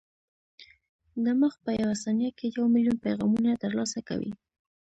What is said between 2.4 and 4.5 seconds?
یو ملیون پیغامونه ترلاسه کوي.